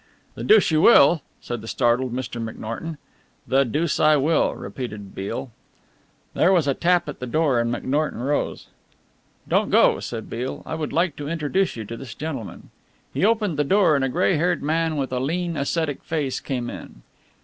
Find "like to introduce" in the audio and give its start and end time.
10.91-11.75